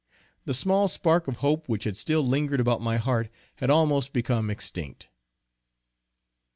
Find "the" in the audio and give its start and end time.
0.45-0.55